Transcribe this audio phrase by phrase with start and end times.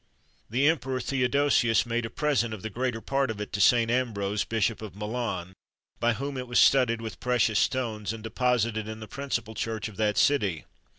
[0.49, 3.91] The Emperor Theodosius made a present of the greater part of it to St.
[3.91, 5.53] Ambrose, Bishop of Milan,
[5.99, 9.97] by whom it was studded with precious stones, and deposited in the principal church of
[9.97, 10.65] that city.